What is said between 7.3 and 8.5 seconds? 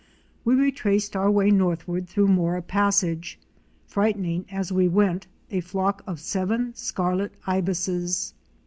Ibises.""